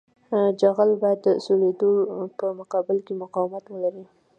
[0.59, 1.91] جغل باید د سولېدو
[2.39, 4.05] په مقابل کې مقاومت ولري